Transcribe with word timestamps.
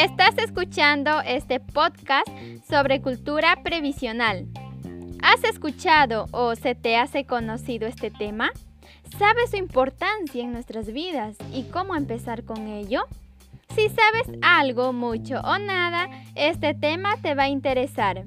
Estás 0.00 0.38
escuchando 0.38 1.20
este 1.26 1.60
podcast 1.60 2.26
sobre 2.66 3.02
cultura 3.02 3.58
previsional. 3.62 4.46
¿Has 5.22 5.44
escuchado 5.44 6.24
o 6.30 6.54
se 6.54 6.74
te 6.74 6.96
hace 6.96 7.26
conocido 7.26 7.86
este 7.86 8.10
tema? 8.10 8.50
¿Sabes 9.18 9.50
su 9.50 9.58
importancia 9.58 10.42
en 10.42 10.52
nuestras 10.52 10.90
vidas 10.90 11.36
y 11.52 11.64
cómo 11.64 11.96
empezar 11.96 12.44
con 12.44 12.66
ello? 12.66 13.02
Si 13.76 13.90
sabes 13.90 14.38
algo, 14.40 14.94
mucho 14.94 15.38
o 15.40 15.58
nada, 15.58 16.08
este 16.34 16.72
tema 16.72 17.18
te 17.20 17.34
va 17.34 17.42
a 17.42 17.48
interesar. 17.50 18.22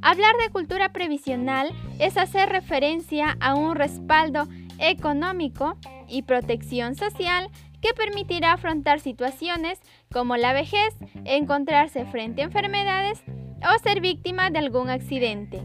Hablar 0.00 0.34
de 0.42 0.50
cultura 0.50 0.88
previsional 0.88 1.68
es 1.98 2.16
hacer 2.16 2.48
referencia 2.48 3.36
a 3.40 3.54
un 3.54 3.74
respaldo 3.74 4.48
económico 4.78 5.76
y 6.08 6.22
protección 6.22 6.94
social 6.94 7.50
que 7.82 7.92
permitirá 7.92 8.52
afrontar 8.52 9.00
situaciones 9.00 9.80
como 10.10 10.36
la 10.36 10.54
vejez, 10.54 10.96
encontrarse 11.24 12.06
frente 12.06 12.40
a 12.40 12.46
enfermedades 12.46 13.22
o 13.60 13.78
ser 13.82 14.00
víctima 14.00 14.50
de 14.50 14.60
algún 14.60 14.88
accidente. 14.88 15.60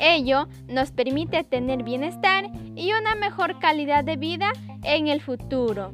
Ello 0.00 0.46
nos 0.68 0.92
permite 0.92 1.42
tener 1.44 1.82
bienestar 1.82 2.50
y 2.74 2.92
una 2.92 3.14
mejor 3.14 3.58
calidad 3.58 4.04
de 4.04 4.16
vida 4.16 4.52
en 4.82 5.08
el 5.08 5.20
futuro. 5.20 5.92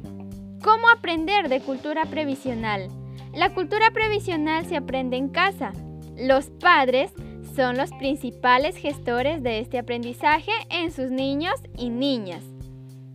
¿Cómo 0.61 0.89
aprender 0.89 1.49
de 1.49 1.59
cultura 1.59 2.05
previsional? 2.05 2.87
La 3.33 3.53
cultura 3.53 3.91
previsional 3.91 4.65
se 4.65 4.77
aprende 4.77 5.17
en 5.17 5.29
casa. 5.29 5.73
Los 6.17 6.49
padres 6.51 7.11
son 7.55 7.77
los 7.77 7.91
principales 7.91 8.75
gestores 8.77 9.41
de 9.41 9.59
este 9.59 9.79
aprendizaje 9.79 10.51
en 10.69 10.91
sus 10.91 11.09
niños 11.11 11.55
y 11.77 11.89
niñas. 11.89 12.43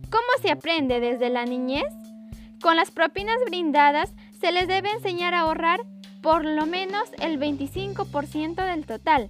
¿Cómo 0.09 0.27
se 0.41 0.51
aprende 0.51 0.99
desde 0.99 1.29
la 1.29 1.45
niñez? 1.45 1.85
Con 2.61 2.75
las 2.75 2.91
propinas 2.91 3.37
brindadas 3.45 4.13
se 4.39 4.51
les 4.51 4.67
debe 4.67 4.91
enseñar 4.91 5.33
a 5.33 5.41
ahorrar 5.41 5.79
por 6.21 6.43
lo 6.43 6.65
menos 6.65 7.03
el 7.19 7.39
25% 7.39 8.65
del 8.65 8.85
total 8.85 9.29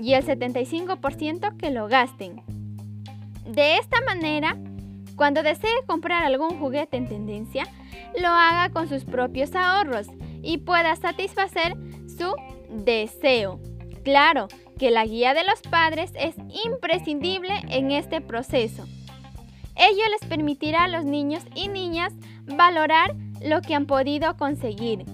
y 0.00 0.12
el 0.12 0.24
75% 0.24 1.56
que 1.56 1.70
lo 1.70 1.88
gasten. 1.88 2.42
De 3.46 3.78
esta 3.78 4.00
manera, 4.02 4.58
cuando 5.16 5.42
desee 5.42 5.70
comprar 5.86 6.22
algún 6.24 6.58
juguete 6.58 6.98
en 6.98 7.08
tendencia, 7.08 7.66
lo 8.20 8.28
haga 8.28 8.70
con 8.70 8.88
sus 8.88 9.04
propios 9.04 9.54
ahorros 9.54 10.08
y 10.42 10.58
pueda 10.58 10.94
satisfacer 10.96 11.74
su 12.06 12.34
deseo. 12.68 13.60
Claro 14.04 14.48
que 14.78 14.90
la 14.90 15.06
guía 15.06 15.32
de 15.32 15.44
los 15.44 15.62
padres 15.62 16.12
es 16.14 16.34
imprescindible 16.66 17.54
en 17.70 17.90
este 17.90 18.20
proceso. 18.20 18.84
Ello 19.76 20.02
les 20.10 20.28
permitirá 20.28 20.84
a 20.84 20.88
los 20.88 21.04
niños 21.04 21.44
y 21.54 21.68
niñas 21.68 22.12
valorar 22.46 23.14
lo 23.42 23.60
que 23.60 23.74
han 23.74 23.86
podido 23.86 24.36
conseguir. 24.36 25.04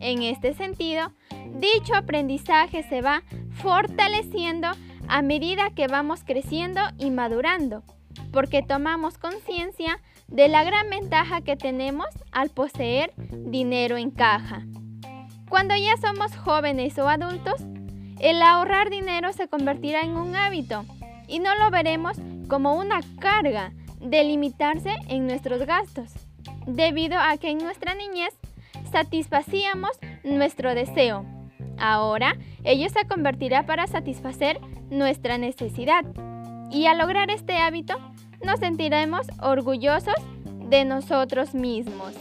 En 0.00 0.22
este 0.22 0.54
sentido, 0.54 1.12
dicho 1.54 1.94
aprendizaje 1.94 2.82
se 2.82 3.02
va 3.02 3.22
fortaleciendo 3.50 4.68
a 5.08 5.22
medida 5.22 5.70
que 5.70 5.86
vamos 5.86 6.22
creciendo 6.24 6.80
y 6.98 7.10
madurando, 7.10 7.82
porque 8.32 8.62
tomamos 8.62 9.18
conciencia 9.18 10.00
de 10.28 10.48
la 10.48 10.64
gran 10.64 10.88
ventaja 10.88 11.42
que 11.42 11.56
tenemos 11.56 12.06
al 12.32 12.48
poseer 12.48 13.12
dinero 13.30 13.96
en 13.96 14.10
caja. 14.10 14.64
Cuando 15.48 15.74
ya 15.76 15.96
somos 15.96 16.34
jóvenes 16.36 16.96
o 16.98 17.08
adultos, 17.08 17.60
el 18.20 18.40
ahorrar 18.40 18.88
dinero 18.88 19.32
se 19.32 19.48
convertirá 19.48 20.02
en 20.02 20.16
un 20.16 20.36
hábito 20.36 20.84
y 21.26 21.40
no 21.40 21.56
lo 21.56 21.70
veremos 21.70 22.16
como 22.48 22.74
una 22.74 23.00
carga, 23.18 23.72
delimitarse 24.00 24.94
en 25.08 25.26
nuestros 25.26 25.64
gastos, 25.66 26.12
debido 26.66 27.18
a 27.18 27.36
que 27.36 27.50
en 27.50 27.58
nuestra 27.58 27.94
niñez 27.94 28.34
satisfacíamos 28.90 29.90
nuestro 30.24 30.74
deseo. 30.74 31.24
Ahora 31.78 32.36
ello 32.64 32.88
se 32.88 33.06
convertirá 33.06 33.64
para 33.66 33.86
satisfacer 33.86 34.60
nuestra 34.90 35.38
necesidad 35.38 36.04
y 36.70 36.86
al 36.86 36.98
lograr 36.98 37.30
este 37.30 37.56
hábito 37.56 37.98
nos 38.44 38.60
sentiremos 38.60 39.26
orgullosos 39.42 40.14
de 40.68 40.84
nosotros 40.84 41.54
mismos. 41.54 42.14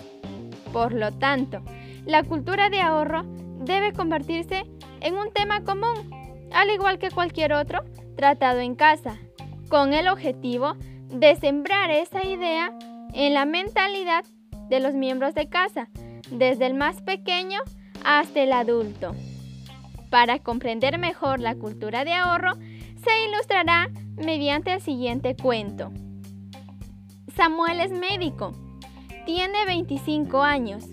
Por 0.74 0.94
lo 0.94 1.12
tanto, 1.12 1.62
la 2.06 2.24
cultura 2.24 2.70
de 2.70 2.82
ahorro 2.82 3.24
debe 3.60 3.94
convertirse 3.94 4.66
en 5.02 5.16
un 5.16 5.32
tema 5.32 5.64
común, 5.64 6.10
al 6.52 6.70
igual 6.72 7.00
que 7.00 7.12
cualquier 7.12 7.54
otro 7.54 7.84
tratado 8.16 8.60
en 8.60 8.76
casa, 8.76 9.18
con 9.70 9.94
el 9.94 10.08
objetivo 10.08 10.76
de 11.10 11.36
sembrar 11.36 11.90
esa 11.90 12.24
idea 12.26 12.72
en 13.14 13.34
la 13.34 13.46
mentalidad 13.46 14.24
de 14.70 14.80
los 14.80 14.94
miembros 14.94 15.34
de 15.34 15.50
casa, 15.50 15.90
desde 16.32 16.68
el 16.68 16.76
más 16.76 17.02
pequeño 17.02 17.60
hasta 18.06 18.42
el 18.42 18.54
adulto. 18.54 19.16
Para 20.12 20.40
comprender 20.40 20.98
mejor 20.98 21.40
la 21.40 21.56
cultura 21.56 22.06
de 22.06 22.14
ahorro, 22.14 22.54
se 23.04 23.28
ilustrará 23.28 23.90
mediante 24.18 24.74
el 24.74 24.82
siguiente 24.82 25.36
cuento. 25.36 25.92
Samuel 27.36 27.80
es 27.80 27.92
médico, 27.92 28.54
tiene 29.26 29.66
25 29.66 30.44
años 30.44 30.86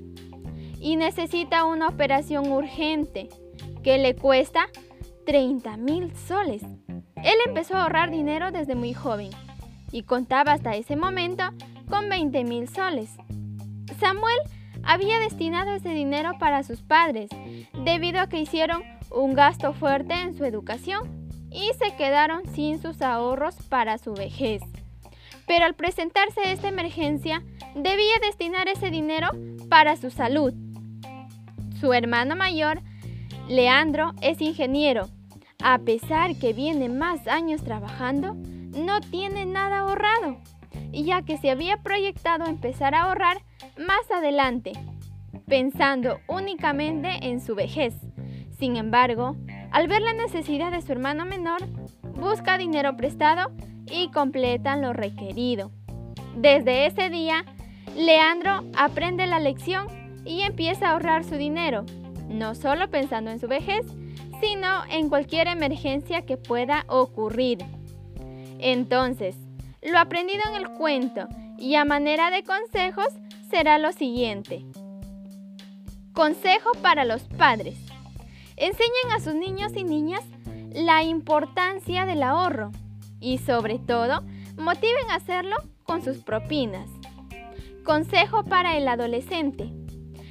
y 0.81 0.97
necesita 0.97 1.65
una 1.65 1.89
operación 1.89 2.51
urgente 2.53 3.29
que 3.83 3.99
le 3.99 4.15
cuesta 4.15 4.67
30 5.27 5.77
mil 5.77 6.15
soles. 6.17 6.63
Él 7.17 7.35
empezó 7.47 7.77
a 7.77 7.83
ahorrar 7.83 8.11
dinero 8.11 8.53
desde 8.53 8.75
muy 8.75 8.95
joven 8.95 9.31
y 9.97 10.03
contaba 10.03 10.53
hasta 10.53 10.77
ese 10.77 10.95
momento 10.95 11.43
con 11.89 12.11
20 12.11 12.45
mil 12.45 12.69
soles. 12.69 13.17
Samuel 13.99 14.37
había 14.83 15.19
destinado 15.19 15.71
ese 15.71 15.89
dinero 15.89 16.33
para 16.39 16.63
sus 16.65 16.83
padres, 16.83 17.31
debido 17.83 18.21
a 18.21 18.29
que 18.29 18.39
hicieron 18.39 18.83
un 19.11 19.33
gasto 19.33 19.73
fuerte 19.73 20.13
en 20.13 20.37
su 20.37 20.45
educación 20.45 21.31
y 21.51 21.71
se 21.79 21.97
quedaron 21.97 22.43
sin 22.55 22.79
sus 22.79 23.01
ahorros 23.01 23.57
para 23.71 23.97
su 23.97 24.13
vejez. 24.13 24.61
Pero 25.47 25.65
al 25.65 25.73
presentarse 25.73 26.53
esta 26.53 26.69
emergencia, 26.69 27.43
debía 27.75 28.19
destinar 28.21 28.69
ese 28.69 28.91
dinero 28.91 29.31
para 29.71 29.97
su 29.97 30.11
salud. 30.11 30.53
Su 31.81 31.95
hermano 31.95 32.37
mayor, 32.37 32.83
Leandro, 33.49 34.13
es 34.21 34.43
ingeniero. 34.43 35.09
A 35.63 35.79
pesar 35.79 36.37
que 36.37 36.53
viene 36.53 36.91
más 36.91 37.27
años 37.27 37.65
trabajando, 37.65 38.37
no 38.77 39.01
tiene 39.01 39.47
nada 39.47 39.81
ahorrado, 39.81 40.39
ya 40.93 41.23
que 41.23 41.39
se 41.39 41.51
había 41.51 41.79
proyectado 41.79 42.47
empezar 42.47 42.95
a 42.95 43.05
ahorrar 43.05 43.39
más 43.79 44.11
adelante, 44.11 44.73
pensando 45.47 46.21
únicamente 46.29 47.09
en 47.23 47.41
su 47.41 47.55
vejez. 47.55 47.95
Sin 48.59 48.77
embargo, 48.77 49.37
al 49.71 49.89
ver 49.89 50.03
la 50.03 50.13
necesidad 50.13 50.71
de 50.71 50.83
su 50.83 50.93
hermano 50.93 51.25
menor, 51.25 51.67
busca 52.15 52.59
dinero 52.59 52.97
prestado 52.97 53.51
y 53.91 54.11
completan 54.11 54.83
lo 54.83 54.93
requerido. 54.93 55.71
Desde 56.37 56.87
ese 56.87 57.11
día, 57.11 57.45
Leandro 57.97 58.65
aprende 58.77 59.27
la 59.27 59.41
lección 59.41 59.87
y 60.25 60.43
empieza 60.43 60.89
a 60.89 60.93
ahorrar 60.93 61.25
su 61.25 61.37
dinero, 61.37 61.85
no 62.29 62.55
solo 62.55 62.91
pensando 62.91 63.31
en 63.31 63.39
su 63.39 63.49
vejez, 63.49 63.87
sino 64.41 64.85
en 64.91 65.09
cualquier 65.09 65.47
emergencia 65.47 66.23
que 66.23 66.37
pueda 66.37 66.85
ocurrir. 66.89 67.59
Entonces, 68.59 69.37
lo 69.83 69.99
aprendido 69.99 70.43
en 70.49 70.57
el 70.57 70.71
cuento 70.71 71.29
y 71.59 71.75
a 71.75 71.85
manera 71.85 72.31
de 72.31 72.43
consejos 72.43 73.09
será 73.51 73.79
lo 73.79 73.93
siguiente. 73.93 74.65
Consejo 76.13 76.73
para 76.83 77.05
los 77.05 77.23
padres. 77.23 77.77
Enseñen 78.57 79.13
a 79.15 79.21
sus 79.21 79.35
niños 79.35 79.73
y 79.77 79.85
niñas 79.85 80.25
la 80.73 81.03
importancia 81.03 82.07
del 82.07 82.23
ahorro 82.23 82.73
y 83.21 83.39
sobre 83.39 83.79
todo 83.79 84.23
motiven 84.57 85.11
a 85.11 85.17
hacerlo 85.17 85.57
con 85.85 86.03
sus 86.03 86.19
propinas. 86.19 86.89
Consejo 87.85 88.45
para 88.45 88.77
el 88.77 88.89
adolescente. 88.89 89.71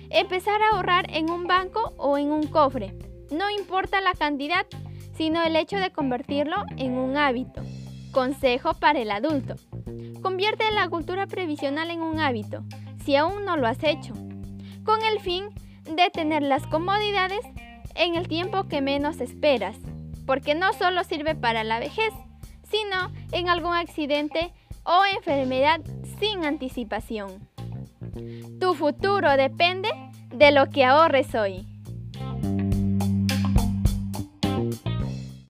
Empezar 0.09 0.61
a 0.61 0.75
ahorrar 0.75 1.07
en 1.09 1.29
un 1.29 1.45
banco 1.45 1.93
o 1.97 2.17
en 2.17 2.31
un 2.31 2.47
cofre. 2.47 2.97
No 3.31 3.49
importa 3.49 4.01
la 4.01 4.13
cantidad, 4.13 4.65
sino 5.15 5.41
el 5.43 5.55
hecho 5.55 5.77
de 5.77 5.91
convertirlo 5.91 6.57
en 6.77 6.97
un 6.97 7.17
hábito. 7.17 7.61
Consejo 8.15 8.75
para 8.75 9.01
el 9.01 9.11
adulto. 9.11 9.55
Convierte 10.21 10.71
la 10.71 10.87
cultura 10.87 11.27
previsional 11.27 11.91
en 11.91 12.01
un 12.01 12.21
hábito, 12.21 12.63
si 13.03 13.17
aún 13.17 13.43
no 13.43 13.57
lo 13.57 13.67
has 13.67 13.83
hecho, 13.83 14.13
con 14.85 15.03
el 15.03 15.19
fin 15.19 15.49
de 15.83 16.09
tener 16.13 16.41
las 16.41 16.65
comodidades 16.65 17.41
en 17.93 18.15
el 18.15 18.29
tiempo 18.29 18.69
que 18.69 18.79
menos 18.79 19.19
esperas, 19.19 19.75
porque 20.25 20.55
no 20.55 20.71
solo 20.71 21.03
sirve 21.03 21.35
para 21.35 21.65
la 21.65 21.77
vejez, 21.77 22.13
sino 22.63 23.11
en 23.33 23.49
algún 23.49 23.73
accidente 23.73 24.53
o 24.85 25.03
enfermedad 25.17 25.81
sin 26.17 26.45
anticipación. 26.45 27.49
Tu 28.61 28.75
futuro 28.75 29.35
depende 29.35 29.89
de 30.29 30.53
lo 30.53 30.69
que 30.69 30.85
ahorres 30.85 31.35
hoy. 31.35 31.67